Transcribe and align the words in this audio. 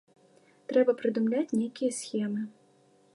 Трэба 0.71 0.95
прыдумляць 1.01 1.55
нейкія 1.61 1.91
схемы. 2.01 2.41